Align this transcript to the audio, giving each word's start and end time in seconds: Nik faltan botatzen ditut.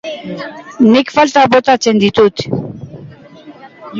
Nik 0.95 1.11
faltan 1.17 1.51
botatzen 1.55 2.01
ditut. 2.05 2.45